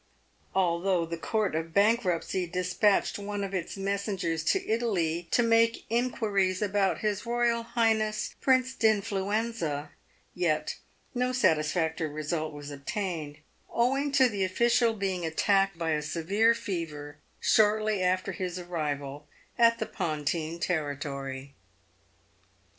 Although 0.55 1.05
the 1.05 1.15
Court 1.15 1.53
of 1.53 1.75
Bankruptcy 1.75 2.47
despatched 2.47 3.19
one 3.19 3.43
of 3.43 3.53
its 3.53 3.77
messengers 3.77 4.43
to 4.45 4.67
Italy 4.67 5.27
to 5.29 5.43
make 5.43 5.85
inquiries 5.91 6.59
about 6.59 7.01
His 7.01 7.21
Eoyal 7.21 7.63
Highness 7.63 8.33
Prince 8.41 8.73
d'Influenza, 8.73 9.91
yet 10.33 10.77
no 11.13 11.29
satifactory 11.31 12.11
result 12.11 12.51
was 12.51 12.71
obtained, 12.71 13.37
owing 13.69 14.11
to 14.13 14.27
the 14.27 14.43
official 14.43 14.95
being 14.95 15.23
attacked 15.23 15.77
by 15.77 15.91
a 15.91 16.01
severe 16.01 16.55
fever 16.55 17.19
shortly 17.39 18.01
after 18.01 18.31
his 18.31 18.57
arrival 18.57 19.27
at 19.55 19.77
the 19.77 19.85
Pontine 19.85 20.59
territory. 20.59 21.53